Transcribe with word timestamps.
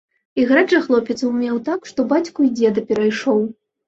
Іграць 0.43 0.69
жа 0.71 0.77
хлопец 0.85 1.15
умеў 1.27 1.59
так, 1.67 1.85
што 1.91 2.05
бацьку 2.13 2.47
і 2.47 2.49
дзеда 2.61 2.83
перайшоў. 2.89 3.45